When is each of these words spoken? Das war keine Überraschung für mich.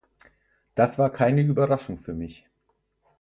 Das 0.73 0.97
war 0.97 1.11
keine 1.11 1.43
Überraschung 1.43 1.99
für 1.99 2.15
mich. 2.15 2.47